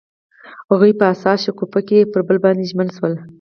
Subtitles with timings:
[0.71, 3.13] هغوی په حساس شګوفه کې پر بل باندې ژمن شول.